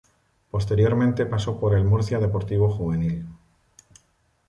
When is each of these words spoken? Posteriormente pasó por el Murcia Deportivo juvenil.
Posteriormente 0.49 1.27
pasó 1.27 1.59
por 1.59 1.75
el 1.75 1.83
Murcia 1.83 2.17
Deportivo 2.17 2.71
juvenil. 2.71 3.23